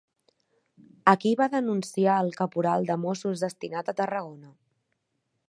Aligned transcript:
A 1.11 1.13
qui 1.23 1.33
va 1.41 1.47
denunciar 1.55 2.15
el 2.23 2.33
caporal 2.39 2.89
de 2.89 2.97
Mossos 3.03 3.45
destinat 3.47 3.95
a 3.95 3.97
Tarragona? 4.03 4.53